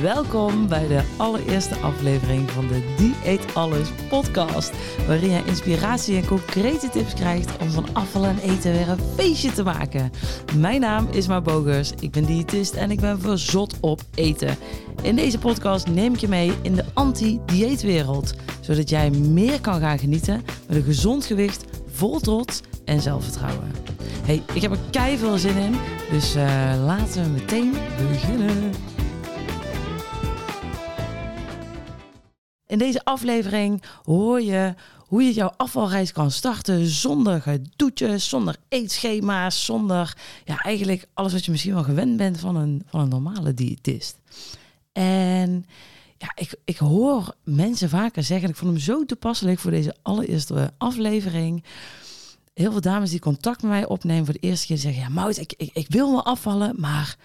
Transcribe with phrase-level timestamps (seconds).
[0.00, 4.72] Welkom bij de allereerste aflevering van de Dieet Alles podcast.
[5.06, 9.52] Waarin je inspiratie en concrete tips krijgt om van afvallen en eten weer een feestje
[9.52, 10.10] te maken.
[10.56, 14.56] Mijn naam is Maar Bogers, ik ben diëtist en ik ben verzot op eten.
[15.02, 18.34] In deze podcast neem ik je mee in de anti-dieetwereld.
[18.60, 23.70] Zodat jij meer kan gaan genieten met een gezond gewicht, vol trots en zelfvertrouwen.
[24.24, 25.74] Hey, ik heb er kei veel zin in,
[26.10, 26.42] dus uh,
[26.84, 27.72] laten we meteen
[28.10, 28.72] beginnen.
[32.66, 34.74] In deze aflevering hoor je
[35.06, 41.44] hoe je jouw afvalreis kan starten zonder gedoetjes, zonder eetschema's, zonder ja, eigenlijk alles wat
[41.44, 44.18] je misschien wel gewend bent van een, van een normale diëtist.
[44.92, 45.66] En
[46.18, 50.72] ja, ik, ik hoor mensen vaker zeggen, ik vond hem zo toepasselijk voor deze allereerste
[50.78, 51.64] aflevering.
[52.54, 55.38] Heel veel dames die contact met mij opnemen voor de eerste keer zeggen, ja Mout,
[55.38, 57.16] ik, ik, ik wil wel afvallen, maar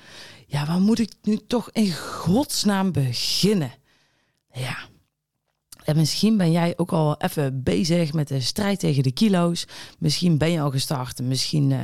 [0.48, 3.72] ja, waar moet ik nu toch in godsnaam beginnen?
[4.54, 4.78] Ja,
[5.84, 9.68] en misschien ben jij ook al even bezig met de strijd tegen de kilo's.
[10.00, 11.80] Misschien ben je al gestart, misschien uh,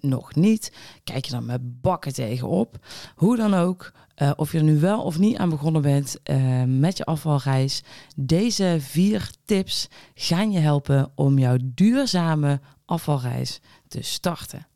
[0.00, 0.72] nog niet.
[1.04, 2.86] Kijk je dan met bakken tegenop.
[3.14, 6.62] Hoe dan ook, uh, of je er nu wel of niet aan begonnen bent uh,
[6.66, 7.82] met je afvalreis.
[8.16, 14.66] Deze vier tips gaan je helpen om jouw duurzame afvalreis te starten.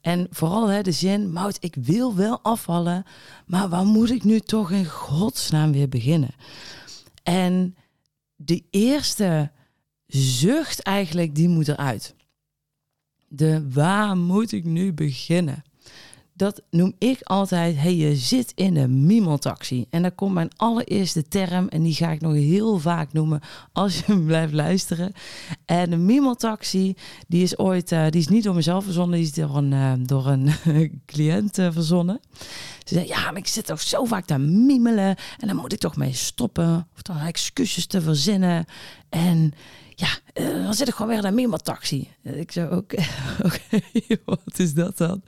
[0.00, 3.04] En vooral hè, de zin, Mout, ik wil wel afvallen,
[3.46, 6.34] maar waar moet ik nu toch in godsnaam weer beginnen?
[7.22, 7.76] En
[8.44, 9.52] de eerste
[10.06, 12.14] zucht eigenlijk, die moet eruit.
[13.28, 15.62] De waar moet ik nu beginnen?
[16.36, 19.86] Dat noem ik altijd, hey, je zit in een mimeltaxi.
[19.90, 23.40] En daar komt mijn allereerste term en die ga ik nog heel vaak noemen
[23.72, 25.12] als je blijft luisteren.
[25.64, 26.94] En de mimeltaxi,
[27.28, 29.92] die is ooit, uh, die is niet door mezelf verzonnen, die is door een, uh,
[29.98, 30.50] door een
[31.06, 32.20] cliënt uh, verzonnen.
[32.84, 35.78] Ze zei, ja, maar ik zit toch zo vaak te mimelen en dan moet ik
[35.78, 36.88] toch mee stoppen.
[36.94, 38.64] Of dan excuses te verzinnen.
[39.08, 39.54] En
[39.94, 42.10] ja, uh, dan zit ik gewoon weer in een mimeltaxi.
[42.22, 42.96] Ik zei, oké,
[44.24, 45.22] wat is dat dan?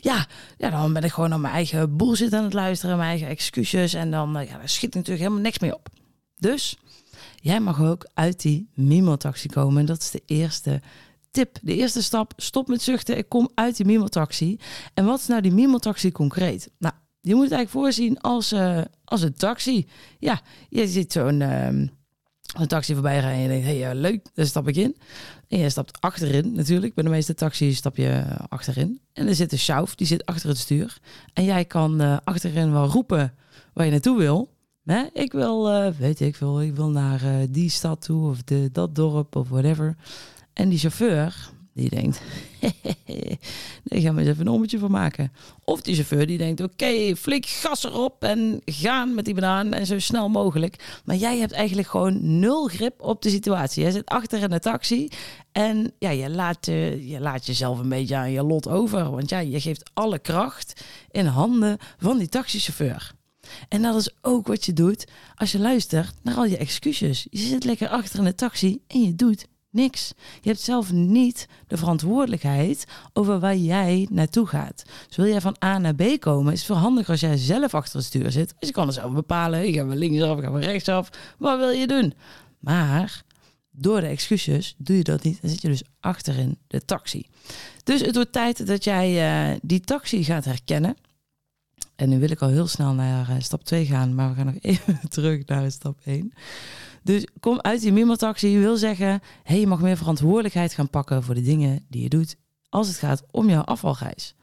[0.00, 0.26] Ja,
[0.58, 3.94] ja, dan ben ik gewoon naar mijn eigen bullshit aan het luisteren, mijn eigen excuses.
[3.94, 5.88] En dan uh, ja, daar schiet natuurlijk helemaal niks mee op.
[6.36, 6.78] Dus
[7.36, 9.80] jij mag ook uit die mimeltaxi komen.
[9.80, 10.80] En dat is de eerste
[11.30, 11.58] tip.
[11.62, 13.16] De eerste stap, stop met zuchten.
[13.16, 14.58] Ik kom uit die mimeltaxi.
[14.94, 16.70] En wat is nou die mimeltaxi concreet?
[16.78, 19.86] Nou, je moet het eigenlijk voorzien als, uh, als een taxi.
[20.18, 21.40] Ja, je ziet zo'n...
[21.40, 21.88] Uh,
[22.56, 24.96] een taxi voorbij rijden en je denkt, hé, hey, leuk, daar stap ik in.
[25.48, 26.94] En je stapt achterin natuurlijk.
[26.94, 29.00] Bij de meeste taxis stap je achterin.
[29.12, 30.98] En er zit een schauf, die zit achter het stuur.
[31.32, 33.34] En jij kan uh, achterin wel roepen
[33.72, 34.48] waar je naartoe wil.
[34.84, 35.04] Hè?
[35.12, 38.68] Ik wil, uh, weet ik veel, ik wil naar uh, die stad toe of de,
[38.72, 39.96] dat dorp of whatever.
[40.52, 42.20] En die chauffeur, die denkt,
[43.84, 45.32] daar gaan we eens even een ommetje van maken.
[45.64, 49.72] Of die chauffeur die denkt, oké, okay, flink gas erop en gaan met die banaan
[49.72, 51.00] en zo snel mogelijk.
[51.04, 53.82] Maar jij hebt eigenlijk gewoon nul grip op de situatie.
[53.82, 55.08] Jij zit achter in de taxi
[55.52, 59.10] en ja, je, laat, uh, je laat jezelf een beetje aan je lot over.
[59.10, 63.16] Want ja, je geeft alle kracht in handen van die taxichauffeur.
[63.68, 67.26] En dat is ook wat je doet als je luistert naar al je excuses.
[67.30, 69.46] Je zit lekker achter in de taxi en je doet
[69.78, 70.12] Niks.
[70.40, 74.82] Je hebt zelf niet de verantwoordelijkheid over waar jij naartoe gaat.
[75.06, 78.06] Dus wil jij van A naar B komen, is het als jij zelf achter het
[78.06, 78.54] stuur zit.
[78.58, 81.08] Dus je kan er zelf bepalen, gaan we linksaf, gaan we rechtsaf.
[81.38, 82.14] Wat wil je doen?
[82.58, 83.22] Maar
[83.70, 85.40] door de excuses doe je dat niet.
[85.40, 87.26] Dan zit je dus achterin de taxi.
[87.84, 90.96] Dus het wordt tijd dat jij uh, die taxi gaat herkennen.
[91.96, 94.46] En nu wil ik al heel snel naar uh, stap 2 gaan, maar we gaan
[94.46, 96.32] nog even terug naar stap 1.
[97.02, 98.48] Dus kom uit die mimeltaxi.
[98.48, 102.08] Je wil zeggen, hey, je mag meer verantwoordelijkheid gaan pakken voor de dingen die je
[102.08, 102.36] doet
[102.68, 104.34] als het gaat om jouw afvalreis.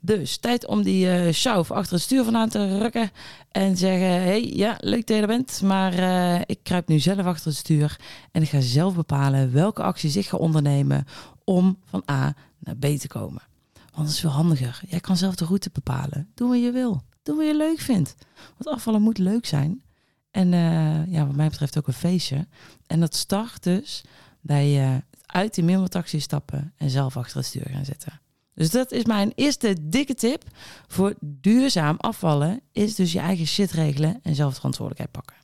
[0.00, 3.10] Dus tijd om die uh, schauf achter het stuur vandaan te rukken
[3.50, 7.26] en zeggen: hey, ja, leuk dat je er bent, maar uh, ik kruip nu zelf
[7.26, 8.00] achter het stuur
[8.32, 11.04] en ik ga zelf bepalen welke acties ik ga ondernemen
[11.44, 13.42] om van A naar B te komen.
[13.74, 14.80] Want dat is veel handiger.
[14.88, 16.30] Jij kan zelf de route bepalen.
[16.34, 17.02] Doe wat je wil.
[17.22, 18.14] Doe wat je leuk vindt.
[18.58, 19.82] Want afvallen moet leuk zijn.
[20.30, 22.46] En uh, ja, wat mij betreft ook een feestje.
[22.86, 24.04] En dat start dus
[24.40, 24.96] bij uh,
[25.26, 28.20] uit die mimmeltaxi stappen en zelf achter het stuur gaan zitten.
[28.54, 30.44] Dus dat is mijn eerste dikke tip
[30.86, 32.60] voor duurzaam afvallen.
[32.72, 35.36] Is dus je eigen shit regelen en zelf verantwoordelijkheid pakken.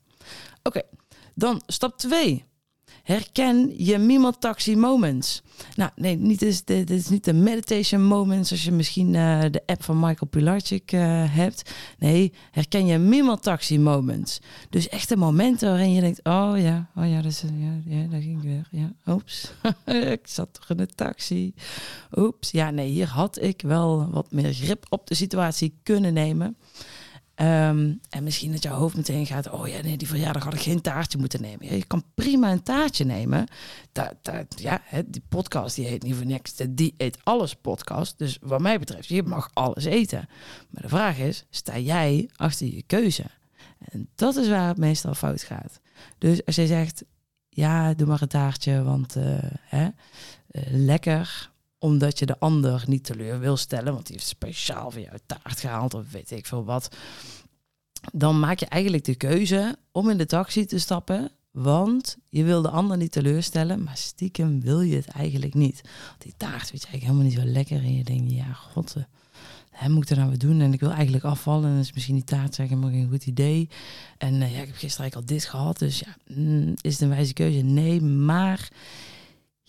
[0.63, 0.81] Oké,
[1.35, 2.45] dan stap 2.
[3.07, 5.41] Herken je Mimeltaxi moments.
[5.75, 9.61] Nou, nee, niet is, dit is niet de meditation moments als je misschien uh, de
[9.65, 11.71] app van Michael Pilarczyk uh, hebt.
[11.99, 14.41] Nee, herken je Mimeltaxi moments.
[14.69, 18.21] Dus echte momenten waarin je denkt, oh ja, oh ja, dat is, ja, ja daar
[18.21, 18.67] ging ik weer.
[18.71, 19.51] Ja, oeps,
[20.13, 21.53] ik zat toch in de taxi.
[22.15, 26.57] Oeps, ja, nee, hier had ik wel wat meer grip op de situatie kunnen nemen.
[27.37, 30.59] Ehm, en misschien dat jouw hoofd meteen gaat, oh ja, nee, die verjaardag had ik
[30.59, 31.75] geen taartje moeten nemen.
[31.75, 33.47] Je kan prima een taartje nemen.
[34.55, 38.17] Ja, die podcast die heet niet voor niks, die eet alles podcast.
[38.17, 40.29] Dus wat mij betreft, je mag alles eten.
[40.69, 43.25] Maar de vraag is, sta jij achter je keuze?
[43.79, 45.79] En dat is waar het meestal fout gaat.
[46.17, 47.03] Dus als jij zegt,
[47.49, 51.51] ja, doe maar een taartje, want uh, hè, uh, lekker,
[51.87, 55.59] omdat je de ander niet teleur wil stellen, want die heeft speciaal voor jou taart
[55.59, 56.95] gehaald of weet ik veel wat.
[58.13, 62.61] Dan maak je eigenlijk de keuze om in de taxi te stappen, want je wil
[62.61, 65.81] de ander niet teleurstellen, maar stiekem wil je het eigenlijk niet.
[66.17, 69.03] Die taart weet je eigenlijk helemaal niet zo lekker en je denkt, ja, god, eh,
[69.71, 70.61] hè, moet ik er nou wat doen?
[70.61, 73.69] En ik wil eigenlijk afvallen en is misschien die taart zeggen, maar geen goed idee.
[74.17, 77.09] En uh, ja, ik heb gisteren al dit gehad, dus ja, mm, is het een
[77.09, 77.59] wijze keuze?
[77.59, 78.69] Nee, maar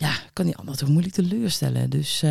[0.00, 1.90] ja, kan die ander toch moeilijk teleurstellen.
[1.90, 2.30] Dus uh,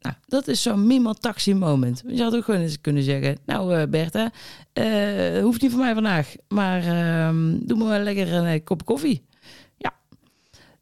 [0.00, 2.02] nou, dat is zo'n minimal taxi moment.
[2.06, 4.30] Je had ook gewoon eens kunnen zeggen, nou uh, Bertha,
[4.74, 9.26] uh, hoeft niet voor mij vandaag, maar uh, doe maar lekker een eh, kop koffie.
[9.76, 9.94] Ja.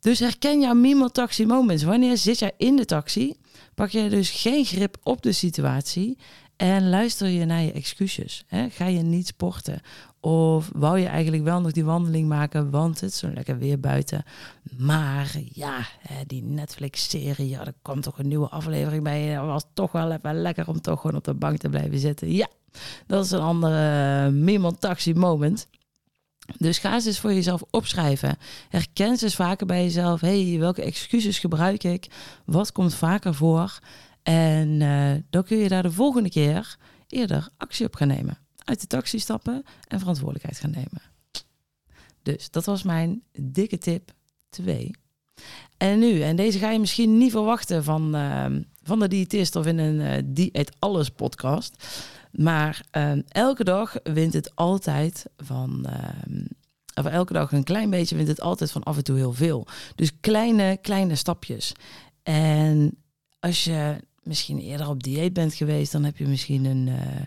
[0.01, 1.83] Dus herken jouw minimal taxi moments.
[1.83, 3.35] Wanneer zit jij in de taxi,
[3.75, 6.19] pak je dus geen grip op de situatie
[6.57, 8.45] en luister je naar je excuses.
[8.47, 8.71] Hè?
[8.71, 9.81] Ga je niet sporten?
[10.21, 13.81] Of wou je eigenlijk wel nog die wandeling maken, want het is zo lekker weer
[13.81, 14.25] buiten.
[14.77, 15.87] Maar ja,
[16.27, 19.21] die Netflix-serie, ja, er kwam toch een nieuwe aflevering bij.
[19.21, 22.33] Het was toch wel even lekker om toch gewoon op de bank te blijven zitten.
[22.33, 22.49] Ja,
[23.07, 25.69] dat is een andere uh, taxi moment.
[26.59, 28.37] Dus ga eens voor jezelf opschrijven.
[28.69, 30.21] Herken eens vaker bij jezelf.
[30.21, 32.07] hey, welke excuses gebruik ik?
[32.45, 33.79] Wat komt vaker voor?
[34.25, 36.77] En uh, dan kun je daar de volgende keer
[37.07, 41.03] eerder actie op gaan nemen uit de taxi stappen en verantwoordelijkheid gaan nemen.
[42.23, 44.13] Dus dat was mijn dikke tip
[44.49, 44.91] 2.
[45.77, 48.47] En nu, en deze ga je misschien niet verwachten van, uh,
[48.83, 51.87] van de diëtist of in een uh, dieet alles podcast.
[52.31, 52.85] Maar
[53.29, 55.87] elke dag wint het altijd van.
[56.95, 59.67] Of elke dag een klein beetje wint het altijd van af en toe heel veel.
[59.95, 61.73] Dus kleine, kleine stapjes.
[62.23, 62.97] En
[63.39, 67.23] als je misschien eerder op dieet bent geweest, dan heb je misschien een eh,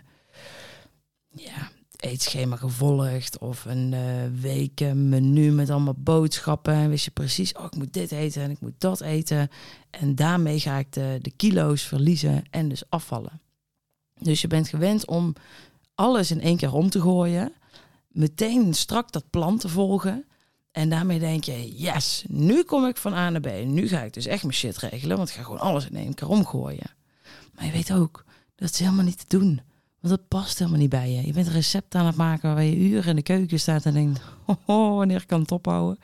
[1.44, 6.74] ja, eetschema gevolgd of een uh, weken menu met allemaal boodschappen.
[6.74, 9.48] En wist je precies, oh, ik moet dit eten en ik moet dat eten.
[9.90, 13.40] En daarmee ga ik de, de kilo's verliezen en dus afvallen.
[14.18, 15.34] Dus je bent gewend om
[15.94, 17.52] alles in één keer om te gooien.
[18.08, 20.27] Meteen strak dat plan te volgen.
[20.78, 23.64] En daarmee denk je, yes, nu kom ik van A naar B.
[23.64, 26.14] Nu ga ik dus echt mijn shit regelen, want ik ga gewoon alles in één
[26.14, 26.90] keer omgooien.
[27.54, 29.60] Maar je weet ook, dat is helemaal niet te doen.
[30.00, 31.26] Want dat past helemaal niet bij je.
[31.26, 33.92] Je bent een recept aan het maken waar je uren in de keuken staat en
[33.92, 34.20] denkt,
[34.66, 35.98] oh, wanneer kan het ophouden?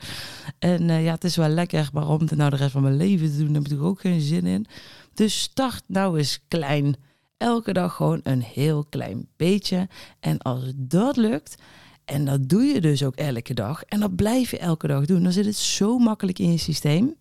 [0.59, 2.97] En uh, ja, het is wel lekker, maar om het nou de rest van mijn
[2.97, 4.65] leven te doen, daar heb ik ook geen zin in.
[5.13, 6.95] Dus start nou eens klein.
[7.37, 9.87] Elke dag gewoon een heel klein beetje.
[10.19, 11.55] En als dat lukt,
[12.05, 15.23] en dat doe je dus ook elke dag, en dat blijf je elke dag doen,
[15.23, 17.15] dan zit het zo makkelijk in je systeem.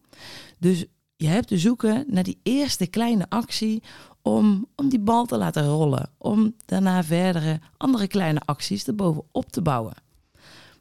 [0.59, 0.85] Dus
[1.17, 3.83] je hebt te zoeken naar die eerste kleine actie
[4.23, 6.11] om, om die bal te laten rollen.
[6.19, 9.95] Om daarna verdere andere kleine acties erbovenop te bouwen.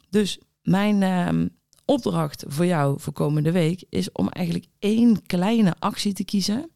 [0.10, 1.46] Dus mijn uh,
[1.86, 6.70] opdracht voor jou voor komende week is om eigenlijk één kleine actie te kiezen.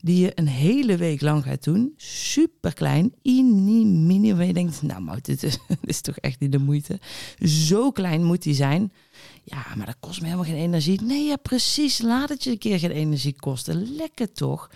[0.00, 1.92] Die je een hele week lang gaat doen.
[1.96, 3.14] Super klein.
[3.22, 4.34] Mini, mini.
[4.34, 7.00] Waar je denkt, nou dit is, toch echt niet de moeite.
[7.38, 8.92] Zo klein moet die zijn.
[9.44, 11.02] Ja, maar dat kost me helemaal geen energie.
[11.02, 11.98] Nee, ja, precies.
[11.98, 13.94] Laat het je een keer geen energie kosten.
[13.96, 14.70] Lekker toch?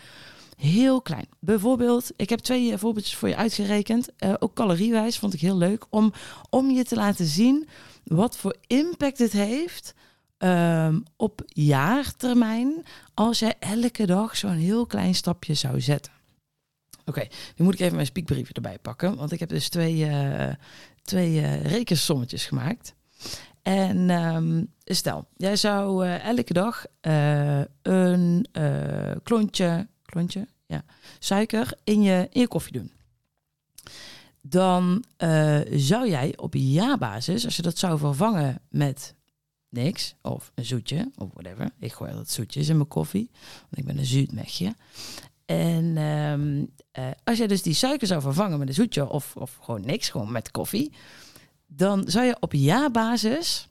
[0.57, 1.27] Heel klein.
[1.39, 4.09] Bijvoorbeeld, ik heb twee voorbeeldjes voor je uitgerekend.
[4.19, 5.87] Uh, ook caloriewijs vond ik heel leuk.
[5.91, 6.13] Om,
[6.51, 7.69] om je te laten zien
[8.05, 9.95] wat voor impact het heeft
[10.45, 12.85] um, op jaartermijn.
[13.15, 16.13] Als jij elke dag zo'n heel klein stapje zou zetten.
[17.05, 19.17] Oké, nu moet ik even mijn spiekbriefje erbij pakken.
[19.17, 20.49] Want ik heb dus twee, uh,
[21.03, 22.95] twee uh, rekensommetjes gemaakt.
[23.63, 26.85] En um, stel, jij zou uh, elke dag
[27.83, 28.47] een
[29.23, 30.85] klontje klontje, ja,
[31.19, 32.93] suiker in je, in je koffie doen.
[34.41, 35.05] Dan
[35.71, 39.15] zou jij op jaarbasis, als je dat zou vervangen met
[39.73, 41.71] niks, of een zoetje, of whatever.
[41.79, 44.75] Ik gooi altijd zoetjes in mijn koffie, want ik ben een zuidmechje.
[45.45, 49.59] En um, uh, als je dus die suiker zou vervangen met een zoetje of, of
[49.63, 50.93] gewoon niks, gewoon met koffie,
[51.67, 53.69] dan zou je op jaarbasis,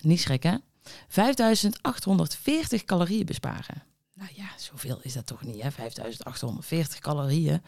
[0.00, 0.62] niet schrikken,
[1.08, 3.82] 5840 calorieën besparen.
[4.14, 5.70] Nou ja, zoveel is dat toch niet, hè?
[5.70, 7.62] 5840 calorieën.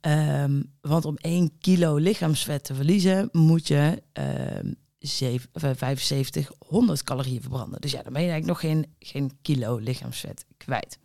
[0.00, 7.80] Um, want om 1 kilo lichaamsvet te verliezen, moet je um, 7500 calorieën verbranden.
[7.80, 10.98] Dus ja, dan ben je eigenlijk nog geen, geen kilo lichaamsvet kwijt.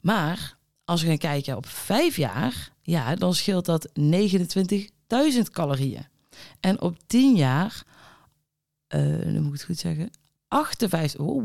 [0.00, 6.06] Maar als we gaan kijken op 5 jaar, ja, dan scheelt dat 29 1000 calorieën.
[6.60, 7.82] En op 10 jaar,
[8.94, 10.10] uh, moet ik het goed zeggen,
[10.48, 11.44] 58, oh,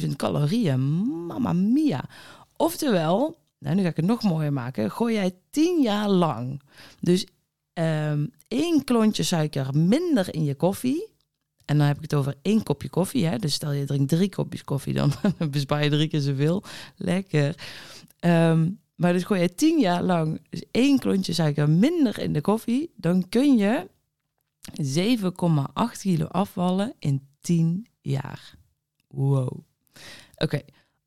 [0.00, 0.80] 58.000 calorieën.
[1.26, 2.04] Mamma mia.
[2.56, 4.90] Oftewel, nou, nu ga ik het nog mooier maken.
[4.90, 6.62] Gooi jij 10 jaar lang
[7.00, 7.26] dus
[7.78, 11.14] um, één klontje suiker minder in je koffie.
[11.64, 13.26] En dan heb ik het over één kopje koffie.
[13.26, 13.38] Hè?
[13.38, 15.12] Dus stel je drinkt drie kopjes koffie, dan
[15.50, 16.62] bespaar je drie keer zoveel.
[16.96, 17.54] Lekker.
[18.20, 22.40] Um, maar dus gooi je tien jaar lang dus één klontje suiker minder in de
[22.40, 23.88] koffie, dan kun je
[24.82, 28.54] 7,8 kilo afvallen in 10 jaar.
[29.08, 29.58] Wow.
[30.36, 30.60] Oké,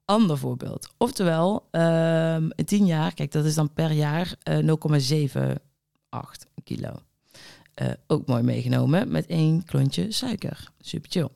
[0.05, 0.93] ander voorbeeld.
[0.97, 4.75] Oftewel, um, in 10 jaar, kijk, dat is dan per jaar uh,
[5.57, 7.01] 0,78 kilo.
[7.81, 10.71] Uh, ook mooi meegenomen met één klontje suiker.
[10.79, 11.29] Super chill.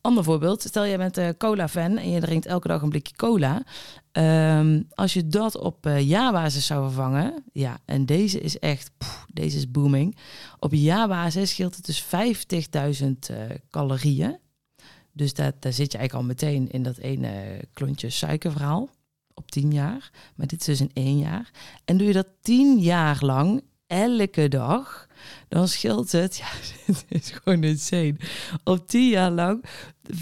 [0.00, 3.62] Ander voorbeeld, stel je bent een cola-fan en je drinkt elke dag een blikje cola.
[4.58, 8.90] Um, als je dat op uh, jaarbasis zou vervangen, ja, en deze is echt,
[9.32, 10.16] deze is booming.
[10.58, 12.04] Op jaarbasis scheelt het dus
[13.02, 13.36] 50.000 uh,
[13.70, 14.38] calorieën.
[15.12, 18.88] Dus dat, daar zit je eigenlijk al meteen in dat ene klontje suikerverhaal
[19.34, 20.10] op 10 jaar.
[20.34, 21.50] Maar dit is dus in één jaar.
[21.84, 25.06] En doe je dat 10 jaar lang elke dag,
[25.48, 26.46] dan scheelt het, ja,
[26.92, 28.16] het is gewoon insane,
[28.64, 29.64] op 10 jaar lang
[30.12, 30.16] 507.000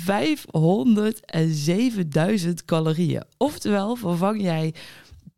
[2.64, 3.24] calorieën.
[3.36, 4.74] Oftewel, vervang jij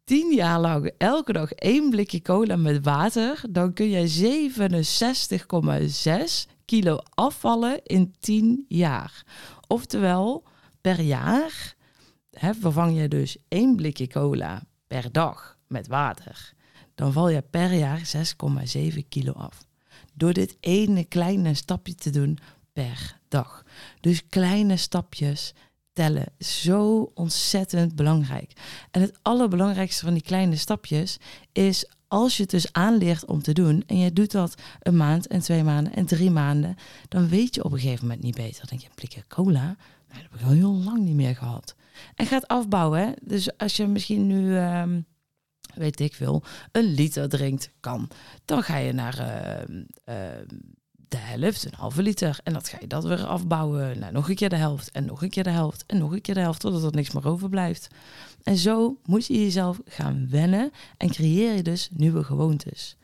[0.04, 4.48] 10 jaar lang elke dag één blikje cola met water, dan kun je
[6.46, 9.24] 67,6 kilo afvallen in 10 jaar.
[9.66, 10.44] Oftewel,
[10.80, 11.74] per jaar
[12.30, 16.53] hè, vervang je dus één blikje cola per dag met water
[16.94, 19.66] dan val je per jaar 6,7 kilo af.
[20.14, 22.38] Door dit ene kleine stapje te doen
[22.72, 23.64] per dag.
[24.00, 25.54] Dus kleine stapjes
[25.92, 26.26] tellen.
[26.38, 28.52] Zo ontzettend belangrijk.
[28.90, 31.16] En het allerbelangrijkste van die kleine stapjes
[31.52, 35.26] is als je het dus aanleert om te doen en je doet dat een maand
[35.26, 36.76] en twee maanden en drie maanden,
[37.08, 38.58] dan weet je op een gegeven moment niet beter.
[38.58, 39.76] Dan denk je, een blikje cola, nou,
[40.08, 41.74] dat heb ik al heel lang niet meer gehad.
[42.14, 43.14] En gaat afbouwen.
[43.22, 45.00] Dus als je misschien nu ehm,
[45.76, 48.10] weet ik veel, een liter drinkt, kan.
[48.44, 49.76] Dan ga je naar uh,
[50.16, 50.24] uh,
[51.08, 52.38] de helft, een halve liter.
[52.44, 53.98] En dat ga je dat weer afbouwen.
[53.98, 56.20] Nou, nog een keer de helft en nog een keer de helft en nog een
[56.20, 57.88] keer de helft, totdat er niks meer overblijft.
[58.42, 62.96] En zo moet je jezelf gaan wennen en creëer je dus nieuwe gewoontes.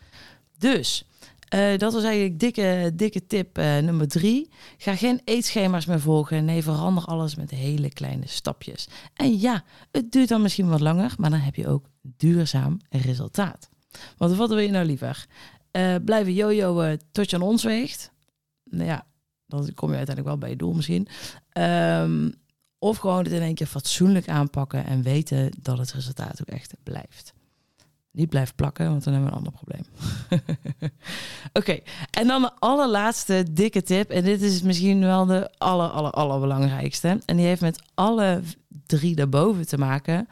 [0.59, 1.05] Dus
[1.55, 4.51] uh, dat was eigenlijk dikke, dikke tip uh, nummer drie.
[4.79, 6.45] Ga geen eetschema's meer volgen.
[6.45, 8.89] Nee, verander alles met hele kleine stapjes.
[9.15, 13.69] En ja, het duurt dan misschien wat langer, maar dan heb je ook duurzaam resultaat.
[14.17, 15.27] Want wat wil je nou liever?
[15.73, 18.13] Uh, blijven jojoen tot je aan ons weegt?
[18.65, 19.07] Nou ja,
[19.47, 21.09] dan kom je uiteindelijk wel bij je doel misschien.
[21.53, 22.35] Um,
[22.79, 26.75] of gewoon het in één keer fatsoenlijk aanpakken en weten dat het resultaat ook echt
[26.83, 27.33] blijft.
[28.13, 29.85] Niet blijven plakken, want dan hebben we een ander probleem.
[31.53, 31.79] Oké,
[32.11, 34.11] en dan de allerlaatste dikke tip.
[34.11, 37.21] En dit is misschien wel de aller, aller, allerbelangrijkste.
[37.25, 38.43] En die heeft met alle
[38.87, 40.29] drie daarboven te maken.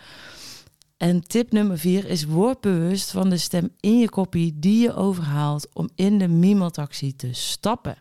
[0.97, 4.95] En tip nummer vier is word bewust van de stem in je kopie die je
[4.95, 7.97] overhaalt om in de Mimo-taxi te stappen.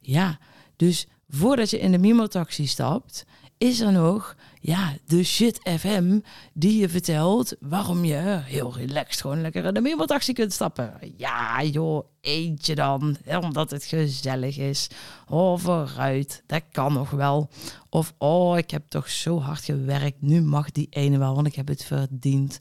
[0.00, 0.38] Ja,
[0.76, 3.24] dus voordat je in de Mimo-taxi stapt,
[3.58, 6.20] is er nog ja, de shit FM
[6.52, 10.98] die je vertelt waarom je heel relaxed gewoon lekker in de meermaataxi kunt stappen.
[11.16, 14.88] Ja joh, eentje dan, omdat het gezellig is.
[15.28, 17.48] Oh, vooruit, dat kan nog wel.
[17.88, 21.54] Of oh, ik heb toch zo hard gewerkt, nu mag die ene wel, want ik
[21.54, 22.58] heb het verdiend.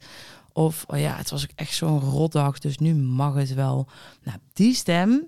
[0.53, 3.87] Of oh ja, het was ook echt zo'n rotdag, dus nu mag het wel.
[4.23, 5.27] Nou, die stem,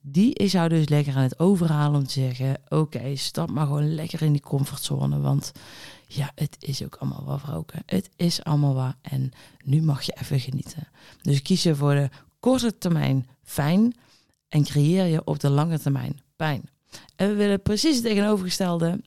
[0.00, 3.94] die is jou dus lekker aan het overhalen om te zeggen: Oké, stap maar gewoon
[3.94, 5.20] lekker in die comfortzone.
[5.20, 5.52] Want
[6.06, 7.82] ja, het is ook allemaal wel verroken.
[7.86, 8.96] Het is allemaal waar.
[9.00, 9.30] En
[9.64, 10.88] nu mag je even genieten.
[11.22, 12.08] Dus kies je voor de
[12.40, 13.94] korte termijn fijn
[14.48, 16.62] en creëer je op de lange termijn pijn.
[17.16, 19.00] En we willen precies het tegenovergestelde.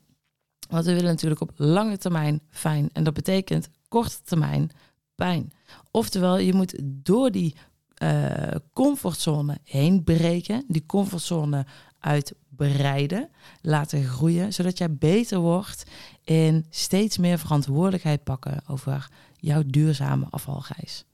[0.70, 2.90] Want we willen natuurlijk op lange termijn fijn.
[2.94, 4.72] En dat betekent korte termijn
[5.16, 5.52] pijn.
[5.92, 7.56] Oftewel, je moet door die
[8.04, 11.66] uh, comfortzone heen breken, die comfortzone
[12.00, 13.30] uitbreiden,
[13.62, 15.84] laten groeien, zodat jij beter wordt
[16.24, 21.06] in steeds meer verantwoordelijkheid pakken over jouw duurzame afvalreis.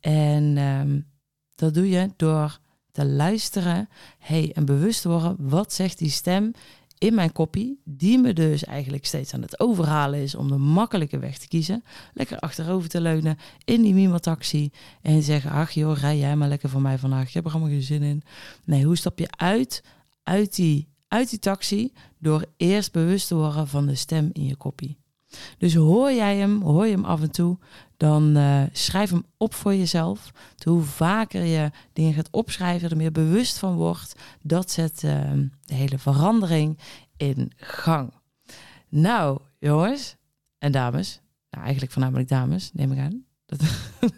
[0.00, 1.06] En um,
[1.54, 2.58] dat doe je door
[2.92, 6.52] te luisteren hey, en bewust te worden, wat zegt die stem
[7.00, 11.18] in mijn kopie, die me dus eigenlijk steeds aan het overhalen is om de makkelijke
[11.18, 11.84] weg te kiezen.
[12.14, 14.70] Lekker achterover te leunen in die Mimo-taxi
[15.02, 17.70] en zeggen, ach joh, rij jij maar lekker voor mij vandaag, ik heb er allemaal
[17.70, 18.22] geen zin in.
[18.64, 19.84] Nee, hoe stap je uit,
[20.22, 24.56] uit die, uit die taxi door eerst bewust te worden van de stem in je
[24.56, 24.99] kopie?
[25.58, 27.58] Dus hoor jij hem, hoor je hem af en toe,
[27.96, 30.32] dan uh, schrijf hem op voor jezelf.
[30.64, 35.32] Hoe vaker je dingen gaat opschrijven, er meer bewust van wordt, dat zet uh,
[35.64, 36.78] de hele verandering
[37.16, 38.12] in gang.
[38.88, 40.16] Nou, jongens
[40.58, 41.20] en dames,
[41.50, 43.24] nou eigenlijk voornamelijk dames, neem ik aan.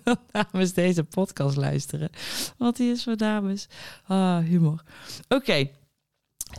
[0.03, 2.11] Dat, dames deze podcast luisteren.
[2.57, 3.67] Want die is voor dames.
[4.07, 4.83] Ah, humor.
[5.29, 5.69] Oké,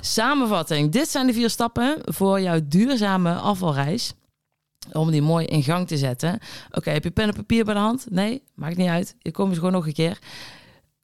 [0.01, 0.91] samenvatting.
[0.91, 4.13] Dit zijn de vier stappen voor jouw duurzame afvalreis
[4.91, 6.39] om die mooi in gang te zetten.
[6.71, 8.05] Oké, heb je pen en papier bij de hand?
[8.09, 9.15] Nee, maakt niet uit.
[9.19, 10.19] Je komt gewoon nog een keer.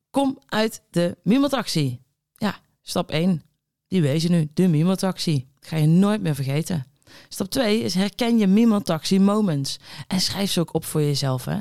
[0.10, 2.00] Kom uit de Mimotaxi.
[2.36, 3.44] Ja, stap 1.
[3.88, 5.48] Die je nu, de Mimotaxi.
[5.60, 6.86] Ga je nooit meer vergeten.
[7.28, 9.80] Stap 2 is herken je Mimotaxi moments.
[10.08, 11.46] En schrijf ze ook op voor jezelf.
[11.46, 11.60] Hè?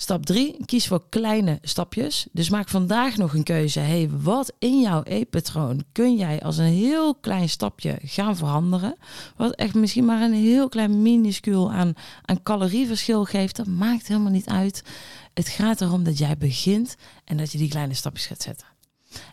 [0.00, 2.26] Stap 3, kies voor kleine stapjes.
[2.32, 3.80] Dus maak vandaag nog een keuze.
[3.80, 8.96] Hey, wat in jouw eetpatroon kun jij als een heel klein stapje gaan veranderen?
[9.36, 13.56] Wat echt misschien maar een heel klein minuscuul aan, aan calorieverschil geeft.
[13.56, 14.82] Dat maakt helemaal niet uit.
[15.34, 18.66] Het gaat erom dat jij begint en dat je die kleine stapjes gaat zetten.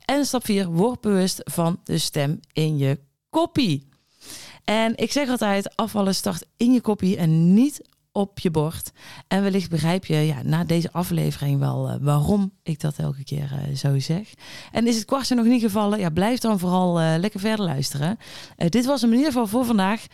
[0.06, 3.88] En stap 4, word bewust van de stem in je kopie.
[4.64, 7.82] En ik zeg altijd, afvallen start in je kopie en niet
[8.18, 8.92] op je bord.
[9.28, 13.52] En wellicht begrijp je ja, na deze aflevering wel uh, waarom ik dat elke keer
[13.54, 14.34] uh, zo zeg.
[14.72, 16.00] En is het kwartje nog niet gevallen?
[16.00, 18.18] Ja, blijf dan vooral uh, lekker verder luisteren.
[18.56, 20.06] dit was in ieder geval voor vandaag.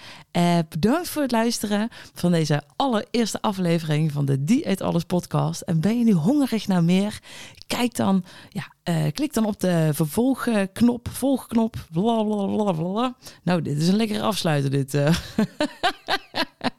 [0.70, 5.62] bedankt voor het luisteren van deze allereerste aflevering van de Dieet Alles podcast.
[5.62, 7.20] En ben je nu hongerig naar meer?
[7.68, 8.66] Kijk dan, ja,
[9.12, 13.16] klik dan op de vervolgknop, volgknop, blablabla.
[13.44, 14.94] Nou, dit is een lekkere afsluiter dit.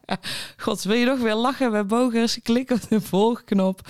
[0.64, 2.38] God, wil je nog weer lachen bij bogers?
[2.42, 3.88] Klik op de volgknop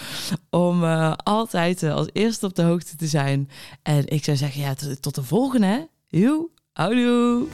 [0.51, 3.51] om uh, altijd uh, als eerste op de hoogte te zijn.
[3.83, 5.89] En ik zou zeggen, ja, tot, de volgende.
[6.09, 7.47] Joe, houdoe.